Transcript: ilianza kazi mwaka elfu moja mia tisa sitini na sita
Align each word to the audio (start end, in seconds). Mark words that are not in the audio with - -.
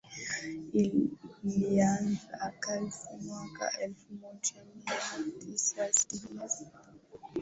ilianza 1.45 2.53
kazi 2.59 3.07
mwaka 3.23 3.79
elfu 3.79 4.13
moja 4.21 4.65
mia 4.75 5.31
tisa 5.39 5.93
sitini 5.93 6.37
na 6.39 6.49
sita 6.49 6.79